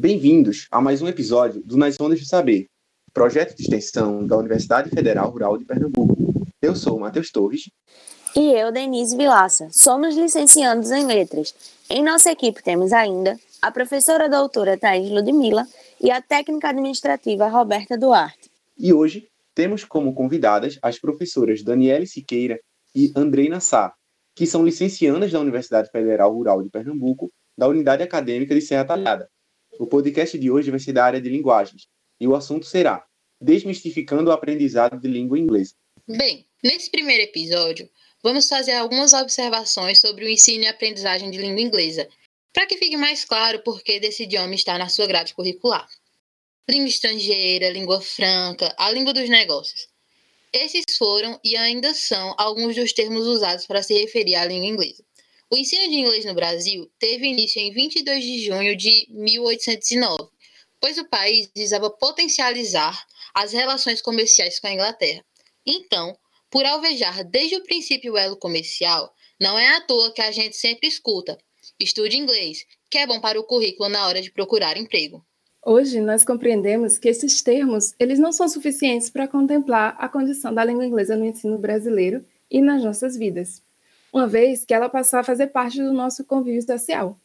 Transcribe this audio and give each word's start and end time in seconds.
Bem-vindos 0.00 0.68
a 0.70 0.80
mais 0.80 1.02
um 1.02 1.08
episódio 1.08 1.60
do 1.64 1.76
Nas 1.76 2.00
Ondas 2.00 2.20
do 2.20 2.24
Saber, 2.24 2.68
projeto 3.12 3.56
de 3.56 3.64
extensão 3.64 4.24
da 4.24 4.36
Universidade 4.36 4.90
Federal 4.90 5.28
Rural 5.28 5.58
de 5.58 5.64
Pernambuco. 5.64 6.46
Eu 6.62 6.76
sou 6.76 6.96
o 6.96 7.00
Matheus 7.00 7.32
Torres. 7.32 7.68
E 8.36 8.52
eu, 8.52 8.70
Denise 8.70 9.16
Vilaça. 9.16 9.66
Somos 9.72 10.14
licenciados 10.14 10.92
em 10.92 11.04
Letras. 11.04 11.52
Em 11.90 12.04
nossa 12.04 12.30
equipe 12.30 12.62
temos 12.62 12.92
ainda 12.92 13.36
a 13.60 13.72
professora 13.72 14.28
doutora 14.28 14.78
Thais 14.78 15.10
Ludmilla 15.10 15.66
e 16.00 16.12
a 16.12 16.22
técnica 16.22 16.68
administrativa 16.68 17.48
Roberta 17.48 17.98
Duarte. 17.98 18.48
E 18.78 18.92
hoje 18.92 19.26
temos 19.52 19.84
como 19.84 20.14
convidadas 20.14 20.78
as 20.80 20.96
professoras 20.96 21.64
Daniele 21.64 22.06
Siqueira 22.06 22.60
e 22.94 23.12
Andreina 23.16 23.58
Sá, 23.58 23.92
que 24.36 24.46
são 24.46 24.64
licenciadas 24.64 25.32
da 25.32 25.40
Universidade 25.40 25.90
Federal 25.90 26.32
Rural 26.32 26.62
de 26.62 26.70
Pernambuco, 26.70 27.32
da 27.58 27.66
Unidade 27.66 28.04
Acadêmica 28.04 28.54
de 28.54 28.60
Serra 28.60 28.84
Talhada. 28.84 29.28
O 29.78 29.86
podcast 29.86 30.36
de 30.36 30.50
hoje 30.50 30.72
vai 30.72 30.80
ser 30.80 30.92
da 30.92 31.04
área 31.04 31.20
de 31.20 31.28
linguagens, 31.28 31.86
e 32.20 32.26
o 32.26 32.34
assunto 32.34 32.66
será 32.66 33.06
Desmistificando 33.40 34.30
o 34.30 34.32
aprendizado 34.32 34.98
de 34.98 35.06
língua 35.06 35.38
inglesa. 35.38 35.74
Bem, 36.08 36.44
nesse 36.60 36.90
primeiro 36.90 37.22
episódio, 37.22 37.88
vamos 38.20 38.48
fazer 38.48 38.72
algumas 38.72 39.12
observações 39.12 40.00
sobre 40.00 40.24
o 40.24 40.28
ensino 40.28 40.64
e 40.64 40.66
aprendizagem 40.66 41.30
de 41.30 41.38
língua 41.38 41.60
inglesa, 41.60 42.08
para 42.52 42.66
que 42.66 42.76
fique 42.76 42.96
mais 42.96 43.24
claro 43.24 43.62
por 43.62 43.80
que 43.84 44.00
desse 44.00 44.24
idioma 44.24 44.52
está 44.56 44.76
na 44.76 44.88
sua 44.88 45.06
grade 45.06 45.34
curricular. 45.34 45.86
Língua 46.68 46.88
estrangeira, 46.88 47.70
língua 47.70 48.00
franca, 48.00 48.74
a 48.76 48.90
língua 48.90 49.12
dos 49.12 49.28
negócios. 49.28 49.86
Esses 50.52 50.82
foram 50.98 51.38
e 51.44 51.56
ainda 51.56 51.94
são 51.94 52.34
alguns 52.36 52.74
dos 52.74 52.92
termos 52.92 53.24
usados 53.24 53.66
para 53.66 53.84
se 53.84 53.94
referir 53.94 54.34
à 54.34 54.44
língua 54.44 54.66
inglesa. 54.66 55.04
O 55.50 55.56
ensino 55.56 55.88
de 55.88 55.94
inglês 55.94 56.26
no 56.26 56.34
Brasil 56.34 56.90
teve 56.98 57.26
início 57.26 57.58
em 57.58 57.72
22 57.72 58.22
de 58.22 58.44
junho 58.44 58.76
de 58.76 59.06
1809, 59.08 60.28
pois 60.78 60.98
o 60.98 61.08
país 61.08 61.50
visava 61.56 61.88
potencializar 61.88 63.02
as 63.34 63.52
relações 63.52 64.02
comerciais 64.02 64.60
com 64.60 64.66
a 64.66 64.72
Inglaterra. 64.74 65.24
Então, 65.64 66.14
por 66.50 66.66
alvejar 66.66 67.24
desde 67.24 67.56
o 67.56 67.64
princípio 67.64 68.12
o 68.12 68.18
elo 68.18 68.36
comercial, 68.36 69.10
não 69.40 69.58
é 69.58 69.68
à 69.68 69.80
toa 69.80 70.12
que 70.12 70.20
a 70.20 70.30
gente 70.30 70.54
sempre 70.54 70.86
escuta: 70.86 71.38
estude 71.80 72.18
inglês, 72.18 72.66
que 72.90 72.98
é 72.98 73.06
bom 73.06 73.18
para 73.18 73.40
o 73.40 73.44
currículo 73.44 73.88
na 73.88 74.06
hora 74.06 74.20
de 74.20 74.30
procurar 74.30 74.76
emprego. 74.76 75.24
Hoje 75.64 75.98
nós 76.02 76.24
compreendemos 76.24 76.98
que 76.98 77.08
esses 77.08 77.40
termos, 77.40 77.94
eles 77.98 78.18
não 78.18 78.32
são 78.32 78.48
suficientes 78.48 79.08
para 79.08 79.26
contemplar 79.26 79.96
a 79.98 80.10
condição 80.10 80.52
da 80.52 80.64
língua 80.64 80.84
inglesa 80.84 81.16
no 81.16 81.24
ensino 81.24 81.58
brasileiro 81.58 82.22
e 82.50 82.60
nas 82.60 82.84
nossas 82.84 83.16
vidas, 83.16 83.62
uma 84.12 84.26
vez 84.26 84.64
que 84.64 84.74
ela 84.74 84.88
passou 84.88 85.18
a 85.18 85.24
fazer 85.24 85.48
parte 85.48 85.82
do 85.82 85.92
nosso 85.92 86.24
convívio 86.24 86.62
social, 86.62 87.18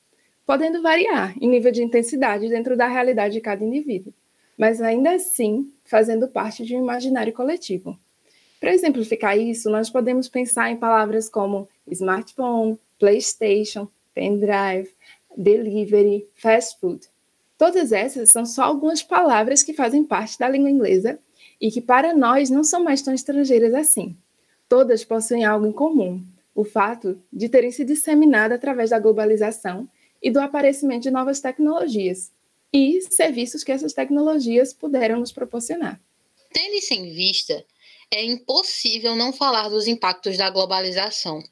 podendo 0.45 0.81
variar 0.81 1.33
em 1.39 1.47
nível 1.47 1.71
de 1.71 1.83
intensidade 1.83 2.49
dentro 2.49 2.75
da 2.75 2.87
realidade 2.87 3.35
de 3.35 3.41
cada 3.41 3.63
indivíduo, 3.63 4.13
mas 4.57 4.81
ainda 4.81 5.11
assim 5.11 5.71
fazendo 5.83 6.27
parte 6.27 6.65
de 6.65 6.75
um 6.75 6.79
imaginário 6.79 7.33
coletivo. 7.33 7.97
Para 8.59 8.73
exemplificar 8.73 9.37
isso, 9.37 9.69
nós 9.69 9.89
podemos 9.89 10.29
pensar 10.29 10.71
em 10.71 10.77
palavras 10.77 11.27
como 11.27 11.67
smartphone, 11.87 12.77
PlayStation, 12.97 13.87
pendrive, 14.13 14.89
delivery, 15.35 16.27
fast 16.35 16.79
food 16.79 17.07
Todas 17.57 17.93
essas 17.93 18.29
são 18.29 18.45
só 18.45 18.63
algumas 18.63 19.01
palavras 19.01 19.63
que 19.63 19.73
fazem 19.73 20.03
parte 20.03 20.37
da 20.37 20.49
língua 20.49 20.69
inglesa 20.69 21.17
e 21.61 21.71
que 21.71 21.79
para 21.79 22.13
nós 22.13 22.49
não 22.49 22.61
são 22.61 22.83
mais 22.83 23.01
tão 23.01 23.13
estrangeiras 23.13 23.73
assim. 23.73 24.17
Todas 24.67 25.05
possuem 25.05 25.45
algo 25.45 25.65
em 25.65 25.71
comum: 25.71 26.21
o 26.55 26.63
fato 26.63 27.21
de 27.31 27.49
terem 27.49 27.71
se 27.71 27.83
disseminado 27.83 28.53
através 28.53 28.91
da 28.91 28.99
globalização 28.99 29.89
e 30.21 30.29
do 30.29 30.39
aparecimento 30.39 31.03
de 31.03 31.11
novas 31.11 31.39
tecnologias 31.39 32.31
e 32.71 33.01
serviços 33.01 33.63
que 33.63 33.71
essas 33.71 33.93
tecnologias 33.93 34.73
puderam 34.73 35.19
nos 35.19 35.31
proporcionar. 35.31 36.01
Tendo 36.51 36.75
isso 36.75 36.93
em 36.93 37.13
vista, 37.13 37.65
é 38.11 38.23
impossível 38.23 39.15
não 39.15 39.33
falar 39.33 39.69
dos 39.69 39.87
impactos 39.87 40.37
da 40.37 40.49
globalização, 40.49 41.43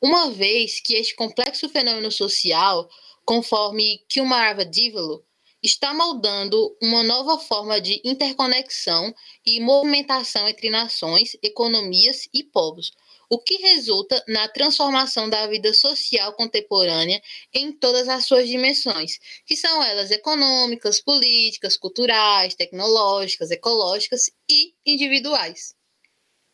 uma 0.00 0.30
vez 0.30 0.80
que 0.80 0.94
este 0.94 1.14
complexo 1.14 1.68
fenômeno 1.68 2.10
social, 2.10 2.88
conforme 3.24 4.02
Kilmar 4.08 4.68
Divolo, 4.68 5.24
está 5.62 5.94
moldando 5.94 6.76
uma 6.82 7.04
nova 7.04 7.38
forma 7.38 7.80
de 7.80 8.00
interconexão 8.04 9.14
e 9.46 9.60
movimentação 9.60 10.48
entre 10.48 10.68
nações, 10.70 11.36
economias 11.42 12.28
e 12.34 12.42
povos, 12.42 12.92
o 13.30 13.38
que 13.38 13.56
resulta 13.56 14.22
na 14.26 14.48
transformação 14.48 15.30
da 15.30 15.46
vida 15.46 15.72
social 15.72 16.34
contemporânea 16.34 17.22
em 17.54 17.72
todas 17.72 18.08
as 18.08 18.26
suas 18.26 18.48
dimensões, 18.48 19.18
que 19.46 19.56
são 19.56 19.82
elas 19.82 20.10
econômicas, 20.10 21.00
políticas, 21.00 21.76
culturais, 21.76 22.54
tecnológicas, 22.54 23.50
ecológicas 23.50 24.30
e 24.50 24.74
individuais. 24.84 25.74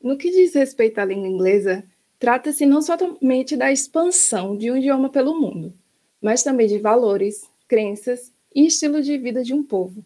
No 0.01 0.17
que 0.17 0.31
diz 0.31 0.55
respeito 0.55 0.99
à 0.99 1.05
língua 1.05 1.27
inglesa, 1.27 1.83
trata-se 2.19 2.65
não 2.65 2.81
somente 2.81 3.57
da 3.57 3.73
expansão 3.73 4.57
de 4.57 4.71
um 4.71 4.77
idioma 4.77 5.09
pelo 5.09 5.35
mundo, 5.35 5.77
mas 6.21 6.45
também 6.45 6.69
de 6.69 6.79
valores, 6.79 7.43
crenças 7.67 8.33
e 8.55 8.67
estilo 8.67 9.03
de 9.03 9.17
vida 9.19 9.43
de 9.43 9.55
um 9.55 9.63
povo, 9.63 10.05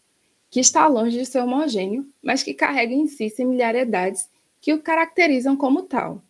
que 0.49 0.59
está 0.59 0.85
longe 0.87 1.17
de 1.17 1.25
ser 1.25 1.39
homogêneo, 1.39 2.07
mas 2.21 2.43
que 2.43 2.53
carrega 2.53 2.93
em 2.93 3.07
si 3.07 3.29
similaridades 3.29 4.29
que 4.61 4.73
o 4.73 4.81
caracterizam 4.81 5.57
como 5.57 5.83
tal. 5.83 6.21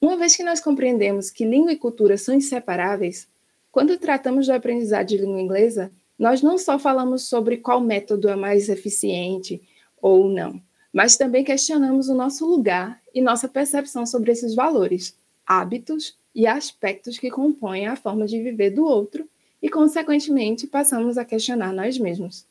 Uma 0.00 0.16
vez 0.16 0.36
que 0.36 0.42
nós 0.42 0.60
compreendemos 0.60 1.30
que 1.30 1.44
língua 1.44 1.72
e 1.72 1.76
cultura 1.76 2.16
são 2.16 2.34
inseparáveis, 2.34 3.28
quando 3.70 3.98
tratamos 3.98 4.46
do 4.46 4.52
aprendizado 4.52 5.06
de 5.06 5.18
língua 5.18 5.40
inglesa, 5.40 5.92
nós 6.18 6.40
não 6.42 6.56
só 6.56 6.78
falamos 6.78 7.28
sobre 7.28 7.58
qual 7.58 7.80
método 7.80 8.28
é 8.28 8.36
mais 8.36 8.68
eficiente 8.68 9.60
ou 10.00 10.28
não, 10.28 10.60
mas 10.92 11.16
também 11.16 11.44
questionamos 11.44 12.08
o 12.08 12.14
nosso 12.14 12.46
lugar 12.46 13.00
e 13.14 13.20
nossa 13.20 13.48
percepção 13.48 14.06
sobre 14.06 14.32
esses 14.32 14.54
valores, 14.54 15.18
hábitos 15.46 16.16
e 16.34 16.46
aspectos 16.46 17.18
que 17.18 17.30
compõem 17.30 17.86
a 17.86 17.96
forma 17.96 18.26
de 18.26 18.42
viver 18.42 18.70
do 18.70 18.84
outro 18.84 19.28
e, 19.66 19.68
consequentemente, 19.68 20.64
passamos 20.64 21.18
a 21.18 21.24
questionar 21.24 21.72
nós 21.72 21.98
mesmos. 21.98 22.46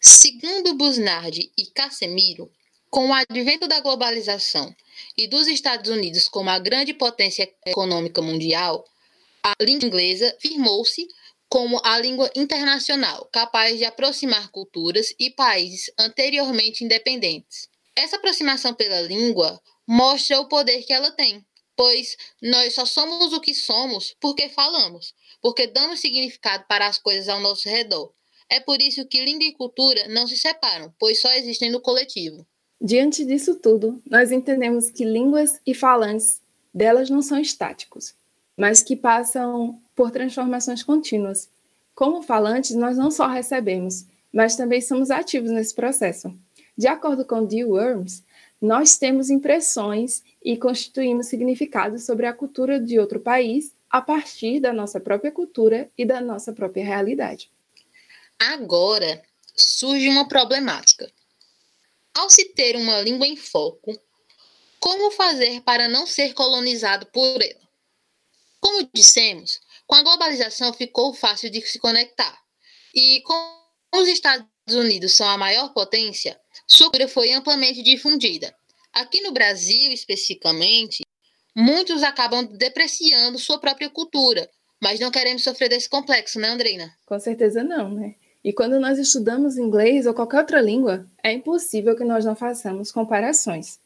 Segundo 0.00 0.74
Busnardi 0.74 1.52
e 1.56 1.64
Casemiro, 1.66 2.50
com 2.90 3.08
o 3.08 3.12
advento 3.12 3.68
da 3.68 3.78
globalização 3.78 4.74
e 5.16 5.28
dos 5.28 5.46
Estados 5.46 5.88
Unidos 5.88 6.26
como 6.26 6.50
a 6.50 6.58
grande 6.58 6.92
potência 6.92 7.48
econômica 7.64 8.20
mundial, 8.20 8.84
a 9.44 9.54
língua 9.62 9.86
inglesa 9.86 10.36
firmou-se 10.40 11.06
como 11.48 11.80
a 11.84 12.00
língua 12.00 12.28
internacional, 12.34 13.28
capaz 13.32 13.78
de 13.78 13.84
aproximar 13.84 14.50
culturas 14.50 15.14
e 15.20 15.30
países 15.30 15.88
anteriormente 15.96 16.82
independentes. 16.82 17.68
Essa 17.94 18.16
aproximação 18.16 18.74
pela 18.74 19.02
língua 19.02 19.60
mostra 19.86 20.40
o 20.40 20.48
poder 20.48 20.82
que 20.82 20.92
ela 20.92 21.12
tem, 21.12 21.46
pois 21.76 22.16
nós 22.42 22.74
só 22.74 22.84
somos 22.84 23.32
o 23.32 23.40
que 23.40 23.54
somos 23.54 24.16
porque 24.20 24.48
falamos, 24.48 25.14
porque 25.42 25.66
damos 25.66 26.00
significado 26.00 26.64
para 26.68 26.86
as 26.86 26.98
coisas 26.98 27.28
ao 27.28 27.40
nosso 27.40 27.68
redor. 27.68 28.12
É 28.50 28.60
por 28.60 28.80
isso 28.80 29.06
que 29.06 29.24
língua 29.24 29.44
e 29.44 29.52
cultura 29.52 30.08
não 30.08 30.26
se 30.26 30.36
separam, 30.36 30.92
pois 30.98 31.20
só 31.20 31.30
existem 31.32 31.70
no 31.70 31.80
coletivo. 31.80 32.46
Diante 32.80 33.24
disso 33.24 33.56
tudo, 33.56 34.00
nós 34.08 34.30
entendemos 34.30 34.90
que 34.90 35.04
línguas 35.04 35.60
e 35.66 35.74
falantes 35.74 36.40
delas 36.72 37.10
não 37.10 37.20
são 37.20 37.38
estáticos, 37.38 38.14
mas 38.56 38.82
que 38.82 38.96
passam 38.96 39.80
por 39.94 40.10
transformações 40.10 40.82
contínuas. 40.82 41.50
Como 41.94 42.22
falantes, 42.22 42.76
nós 42.76 42.96
não 42.96 43.10
só 43.10 43.26
recebemos, 43.26 44.06
mas 44.32 44.54
também 44.54 44.80
somos 44.80 45.10
ativos 45.10 45.50
nesse 45.50 45.74
processo. 45.74 46.32
De 46.76 46.86
acordo 46.86 47.24
com 47.24 47.44
Dee 47.44 47.64
Worms, 47.64 48.22
nós 48.60 48.96
temos 48.96 49.30
impressões 49.30 50.22
e 50.42 50.56
constituímos 50.56 51.26
significados 51.26 52.04
sobre 52.04 52.26
a 52.26 52.32
cultura 52.32 52.80
de 52.80 52.98
outro 52.98 53.18
país 53.18 53.72
a 53.90 54.02
partir 54.02 54.60
da 54.60 54.72
nossa 54.72 55.00
própria 55.00 55.32
cultura 55.32 55.90
e 55.96 56.04
da 56.04 56.20
nossa 56.20 56.52
própria 56.52 56.84
realidade. 56.84 57.50
Agora 58.38 59.22
surge 59.56 60.08
uma 60.08 60.28
problemática. 60.28 61.10
Ao 62.14 62.28
se 62.28 62.46
ter 62.46 62.76
uma 62.76 63.00
língua 63.00 63.26
em 63.26 63.36
foco, 63.36 63.98
como 64.78 65.10
fazer 65.10 65.60
para 65.62 65.88
não 65.88 66.06
ser 66.06 66.34
colonizado 66.34 67.06
por 67.06 67.42
ela? 67.42 67.68
Como 68.60 68.88
dissemos, 68.92 69.60
com 69.86 69.94
a 69.94 70.02
globalização 70.02 70.72
ficou 70.72 71.14
fácil 71.14 71.50
de 71.50 71.60
se 71.66 71.78
conectar. 71.78 72.38
E 72.94 73.20
como 73.22 73.58
os 73.96 74.08
Estados 74.08 74.46
Unidos 74.68 75.14
são 75.14 75.28
a 75.28 75.38
maior 75.38 75.72
potência, 75.72 76.38
sua 76.66 76.86
cultura 76.86 77.08
foi 77.08 77.32
amplamente 77.32 77.82
difundida. 77.82 78.54
Aqui 78.92 79.20
no 79.20 79.32
Brasil, 79.32 79.92
especificamente, 79.92 81.04
muitos 81.58 82.04
acabam 82.04 82.44
depreciando 82.44 83.36
sua 83.36 83.58
própria 83.58 83.90
cultura, 83.90 84.48
mas 84.80 85.00
não 85.00 85.10
queremos 85.10 85.42
sofrer 85.42 85.68
desse 85.68 85.88
complexo, 85.88 86.38
né, 86.38 86.50
Andreina? 86.50 86.94
Com 87.04 87.18
certeza 87.18 87.64
não, 87.64 87.90
né? 87.90 88.14
E 88.44 88.52
quando 88.52 88.78
nós 88.78 88.96
estudamos 88.96 89.58
inglês 89.58 90.06
ou 90.06 90.14
qualquer 90.14 90.38
outra 90.38 90.60
língua, 90.60 91.04
é 91.20 91.32
impossível 91.32 91.96
que 91.96 92.04
nós 92.04 92.24
não 92.24 92.36
façamos 92.36 92.92
comparações. 92.92 93.80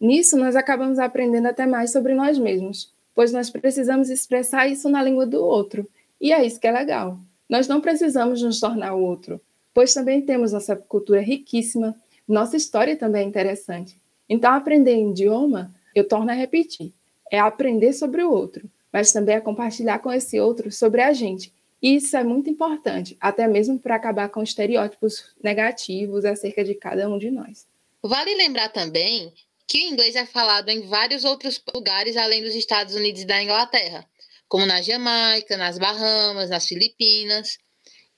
Nisso, 0.00 0.36
nós 0.36 0.56
acabamos 0.56 0.98
aprendendo 0.98 1.46
até 1.46 1.66
mais 1.66 1.92
sobre 1.92 2.14
nós 2.14 2.36
mesmos, 2.36 2.92
pois 3.14 3.32
nós 3.32 3.48
precisamos 3.48 4.10
expressar 4.10 4.66
isso 4.66 4.88
na 4.88 5.00
língua 5.00 5.24
do 5.24 5.44
outro, 5.44 5.88
e 6.20 6.32
é 6.32 6.44
isso 6.44 6.58
que 6.58 6.66
é 6.66 6.72
legal. 6.72 7.16
Nós 7.48 7.68
não 7.68 7.80
precisamos 7.80 8.42
nos 8.42 8.58
tornar 8.58 8.94
o 8.94 9.02
outro, 9.02 9.40
pois 9.72 9.94
também 9.94 10.20
temos 10.20 10.52
nossa 10.52 10.74
cultura 10.74 11.20
riquíssima, 11.20 11.94
nossa 12.26 12.56
história 12.56 12.96
também 12.96 13.22
é 13.22 13.28
interessante. 13.28 13.96
Então, 14.28 14.52
aprender 14.52 15.00
idioma, 15.00 15.72
eu 15.98 16.08
torno 16.08 16.30
a 16.30 16.34
repetir, 16.34 16.92
é 17.30 17.38
aprender 17.38 17.92
sobre 17.92 18.22
o 18.22 18.30
outro, 18.30 18.70
mas 18.92 19.12
também 19.12 19.36
é 19.36 19.40
compartilhar 19.40 19.98
com 19.98 20.12
esse 20.12 20.40
outro 20.40 20.70
sobre 20.72 21.02
a 21.02 21.12
gente. 21.12 21.52
E 21.80 21.94
isso 21.96 22.16
é 22.16 22.24
muito 22.24 22.50
importante, 22.50 23.16
até 23.20 23.46
mesmo 23.46 23.78
para 23.78 23.94
acabar 23.94 24.28
com 24.28 24.42
estereótipos 24.42 25.24
negativos 25.42 26.24
acerca 26.24 26.64
de 26.64 26.74
cada 26.74 27.08
um 27.08 27.18
de 27.18 27.30
nós. 27.30 27.66
Vale 28.02 28.34
lembrar 28.34 28.70
também 28.70 29.32
que 29.66 29.78
o 29.78 29.92
inglês 29.92 30.16
é 30.16 30.24
falado 30.24 30.70
em 30.70 30.86
vários 30.88 31.24
outros 31.24 31.62
lugares 31.74 32.16
além 32.16 32.42
dos 32.42 32.54
Estados 32.54 32.94
Unidos 32.94 33.22
e 33.22 33.26
da 33.26 33.42
Inglaterra, 33.42 34.08
como 34.48 34.64
na 34.66 34.80
Jamaica, 34.80 35.56
nas 35.56 35.78
Bahamas, 35.78 36.48
nas 36.48 36.66
Filipinas. 36.66 37.58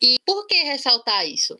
E 0.01 0.17
por 0.25 0.47
que 0.47 0.63
ressaltar 0.63 1.27
isso? 1.27 1.59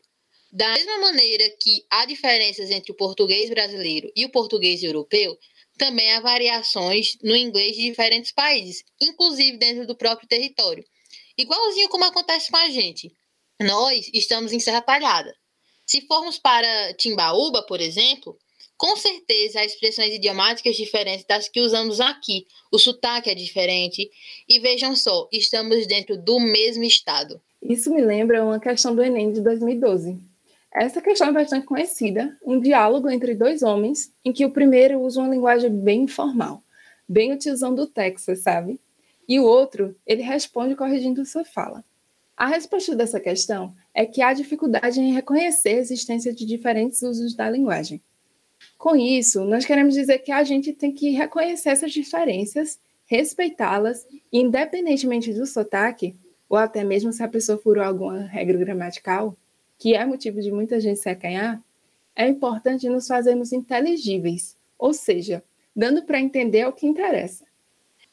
Da 0.51 0.73
mesma 0.73 0.97
maneira 0.99 1.43
que 1.61 1.85
há 1.89 2.05
diferenças 2.05 2.71
entre 2.71 2.91
o 2.91 2.95
português 2.95 3.49
brasileiro 3.49 4.11
e 4.15 4.25
o 4.25 4.29
português 4.29 4.81
europeu, 4.81 5.37
também 5.81 6.11
há 6.11 6.19
variações 6.19 7.17
no 7.23 7.35
inglês 7.35 7.75
de 7.75 7.81
diferentes 7.81 8.31
países, 8.31 8.83
inclusive 9.01 9.57
dentro 9.57 9.87
do 9.87 9.95
próprio 9.95 10.27
território. 10.27 10.85
Igualzinho 11.35 11.89
como 11.89 12.03
acontece 12.03 12.51
com 12.51 12.57
a 12.57 12.69
gente. 12.69 13.11
Nós 13.59 14.07
estamos 14.13 14.53
em 14.53 14.59
Serra 14.59 14.81
Talhada. 14.81 15.35
Se 15.83 16.01
formos 16.01 16.37
para 16.37 16.93
Timbaúba, 16.93 17.63
por 17.63 17.81
exemplo, 17.81 18.37
com 18.77 18.95
certeza 18.95 19.59
há 19.59 19.65
expressões 19.65 20.13
idiomáticas 20.13 20.75
diferentes 20.75 21.25
das 21.25 21.49
que 21.49 21.59
usamos 21.59 21.99
aqui. 21.99 22.45
O 22.71 22.77
sotaque 22.77 23.31
é 23.31 23.35
diferente. 23.35 24.07
E 24.47 24.59
vejam 24.59 24.95
só, 24.95 25.27
estamos 25.31 25.87
dentro 25.87 26.15
do 26.15 26.39
mesmo 26.39 26.83
estado. 26.83 27.41
Isso 27.59 27.91
me 27.91 28.01
lembra 28.01 28.45
uma 28.45 28.59
questão 28.59 28.95
do 28.95 29.03
Enem 29.03 29.33
de 29.33 29.41
2012. 29.41 30.30
Essa 30.73 31.01
questão 31.01 31.27
é 31.27 31.33
bastante 31.33 31.65
conhecida, 31.65 32.37
um 32.45 32.59
diálogo 32.59 33.09
entre 33.09 33.35
dois 33.35 33.61
homens, 33.61 34.13
em 34.23 34.31
que 34.31 34.45
o 34.45 34.51
primeiro 34.51 35.01
usa 35.01 35.19
uma 35.19 35.29
linguagem 35.29 35.69
bem 35.69 36.03
informal, 36.03 36.63
bem 37.07 37.33
utilizando 37.33 37.79
o 37.79 37.87
Texas, 37.87 38.39
sabe? 38.39 38.79
E 39.27 39.39
o 39.39 39.43
outro, 39.43 39.95
ele 40.07 40.21
responde 40.21 40.75
corrigindo 40.75 41.25
sua 41.25 41.43
fala. 41.43 41.83
A 42.37 42.47
resposta 42.47 42.95
dessa 42.95 43.19
questão 43.19 43.75
é 43.93 44.05
que 44.05 44.21
há 44.21 44.33
dificuldade 44.33 44.99
em 44.99 45.13
reconhecer 45.13 45.75
a 45.75 45.79
existência 45.79 46.33
de 46.33 46.45
diferentes 46.45 47.01
usos 47.01 47.35
da 47.35 47.49
linguagem. 47.49 48.01
Com 48.77 48.95
isso, 48.95 49.43
nós 49.43 49.65
queremos 49.65 49.93
dizer 49.93 50.19
que 50.19 50.31
a 50.31 50.43
gente 50.43 50.71
tem 50.71 50.91
que 50.93 51.09
reconhecer 51.09 51.69
essas 51.69 51.91
diferenças, 51.91 52.79
respeitá-las, 53.05 54.07
independentemente 54.31 55.33
do 55.33 55.45
sotaque, 55.45 56.15
ou 56.47 56.57
até 56.57 56.83
mesmo 56.83 57.11
se 57.11 57.21
a 57.21 57.27
pessoa 57.27 57.57
furou 57.57 57.83
alguma 57.83 58.21
regra 58.21 58.57
gramatical, 58.57 59.37
que 59.81 59.95
é 59.95 60.05
motivo 60.05 60.39
de 60.39 60.51
muita 60.51 60.79
gente 60.79 60.99
se 60.99 61.09
acanhar, 61.09 61.59
é 62.15 62.27
importante 62.27 62.87
nos 62.87 63.07
fazermos 63.07 63.51
inteligíveis, 63.51 64.55
ou 64.77 64.93
seja, 64.93 65.43
dando 65.75 66.05
para 66.05 66.19
entender 66.19 66.67
o 66.67 66.71
que 66.71 66.85
interessa. 66.85 67.43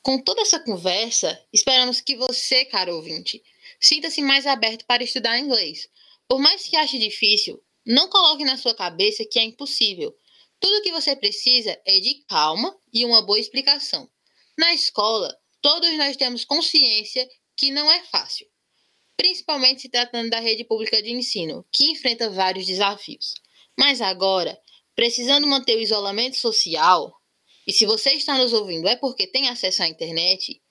Com 0.00 0.18
toda 0.18 0.40
essa 0.40 0.58
conversa, 0.58 1.38
esperamos 1.52 2.00
que 2.00 2.16
você, 2.16 2.64
caro 2.64 2.96
ouvinte, 2.96 3.42
sinta-se 3.78 4.22
mais 4.22 4.46
aberto 4.46 4.86
para 4.86 5.04
estudar 5.04 5.38
inglês. 5.38 5.90
Por 6.26 6.40
mais 6.40 6.66
que 6.66 6.74
ache 6.74 6.98
difícil, 6.98 7.62
não 7.84 8.08
coloque 8.08 8.44
na 8.44 8.56
sua 8.56 8.74
cabeça 8.74 9.26
que 9.30 9.38
é 9.38 9.44
impossível. 9.44 10.16
Tudo 10.58 10.78
o 10.78 10.82
que 10.82 10.90
você 10.90 11.14
precisa 11.14 11.78
é 11.84 12.00
de 12.00 12.24
calma 12.26 12.74
e 12.90 13.04
uma 13.04 13.20
boa 13.20 13.38
explicação. 13.38 14.08
Na 14.56 14.72
escola, 14.72 15.38
todos 15.60 15.94
nós 15.98 16.16
temos 16.16 16.46
consciência 16.46 17.28
que 17.54 17.70
não 17.70 17.92
é 17.92 18.02
fácil, 18.04 18.46
principalmente 19.18 19.82
se 19.82 19.88
tratando 19.88 20.30
da 20.30 20.38
rede 20.38 20.64
pública 20.64 21.02
de 21.02 21.10
ensino, 21.10 21.66
que 21.72 21.90
enfrenta 21.90 22.30
vários 22.30 22.64
desafios. 22.64 23.34
Mas 23.76 24.00
agora, 24.00 24.56
precisando 24.94 25.46
manter 25.46 25.76
o 25.76 25.80
isolamento 25.80 26.36
social, 26.36 27.12
e 27.66 27.72
se 27.72 27.84
você 27.84 28.12
está 28.12 28.38
nos 28.38 28.52
ouvindo 28.52 28.88
é 28.88 28.96
porque 28.96 29.26
tem 29.26 29.48
acesso 29.48 29.82
à 29.82 29.88
internet, 29.88 30.62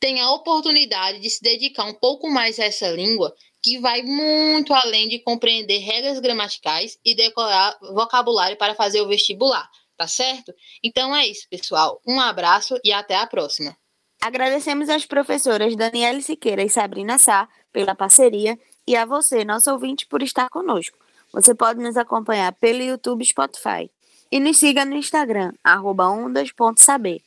tem 0.00 0.20
a 0.20 0.32
oportunidade 0.32 1.20
de 1.20 1.30
se 1.30 1.42
dedicar 1.42 1.84
um 1.84 1.94
pouco 1.94 2.28
mais 2.30 2.58
a 2.58 2.64
essa 2.64 2.90
língua 2.90 3.34
que 3.62 3.78
vai 3.78 4.02
muito 4.02 4.74
além 4.74 5.08
de 5.08 5.20
compreender 5.20 5.78
regras 5.78 6.18
gramaticais 6.20 6.98
e 7.04 7.14
decorar 7.14 7.78
vocabulário 7.80 8.56
para 8.56 8.74
fazer 8.74 9.00
o 9.00 9.08
vestibular, 9.08 9.70
tá 9.96 10.06
certo? 10.06 10.52
Então 10.82 11.14
é 11.14 11.26
isso, 11.26 11.46
pessoal. 11.48 12.00
Um 12.06 12.20
abraço 12.20 12.78
e 12.82 12.92
até 12.92 13.14
a 13.14 13.26
próxima. 13.26 13.76
Agradecemos 14.24 14.88
às 14.88 15.04
professoras 15.04 15.76
Daniela 15.76 16.18
Siqueira 16.22 16.62
e 16.62 16.70
Sabrina 16.70 17.18
Sá 17.18 17.46
pela 17.70 17.94
parceria 17.94 18.58
e 18.86 18.96
a 18.96 19.04
você, 19.04 19.44
nosso 19.44 19.70
ouvinte, 19.70 20.06
por 20.06 20.22
estar 20.22 20.48
conosco. 20.48 20.96
Você 21.30 21.54
pode 21.54 21.78
nos 21.78 21.94
acompanhar 21.94 22.50
pelo 22.52 22.82
YouTube 22.82 23.22
Spotify. 23.22 23.90
E 24.32 24.40
nos 24.40 24.56
siga 24.56 24.82
no 24.86 24.94
Instagram, 24.94 25.52
ondas.saber. 25.62 27.20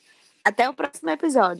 Até 0.44 0.68
o 0.68 0.74
próximo 0.74 1.12
episódio. 1.12 1.56